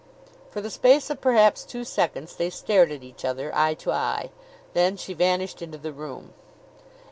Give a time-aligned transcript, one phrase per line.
[0.49, 4.31] For the space of perhaps two seconds they stared at each other, eye to eye.
[4.73, 6.33] Then she vanished into the room.